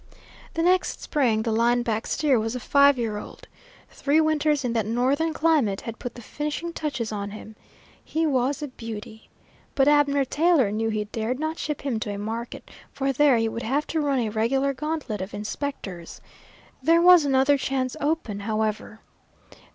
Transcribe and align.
The 0.55 0.63
next 0.63 0.99
spring 0.99 1.43
the 1.43 1.51
line 1.51 1.83
back 1.83 2.07
steer 2.07 2.39
was 2.39 2.55
a 2.55 2.59
five 2.59 2.97
year 2.97 3.19
old. 3.19 3.47
Three 3.91 4.19
winters 4.19 4.65
in 4.65 4.73
that 4.73 4.87
northern 4.87 5.31
climate 5.31 5.81
had 5.81 5.99
put 5.99 6.15
the 6.15 6.23
finishing 6.23 6.73
touches 6.73 7.11
on 7.11 7.29
him. 7.29 7.55
He 8.03 8.25
was 8.25 8.63
a 8.63 8.69
beauty. 8.69 9.29
But 9.75 9.87
Abner 9.87 10.25
Taylor 10.25 10.71
knew 10.71 10.89
he 10.89 11.03
dared 11.05 11.39
not 11.39 11.59
ship 11.59 11.81
him 11.81 11.99
to 11.99 12.09
a 12.15 12.17
market, 12.17 12.71
for 12.91 13.13
there 13.13 13.37
he 13.37 13.47
would 13.47 13.61
have 13.61 13.85
to 13.93 14.01
run 14.01 14.17
a 14.21 14.29
regular 14.29 14.73
gauntlet 14.73 15.21
of 15.21 15.35
inspectors. 15.35 16.19
There 16.81 16.99
was 17.03 17.23
another 17.23 17.59
chance 17.59 17.95
open, 18.01 18.39
however. 18.39 19.01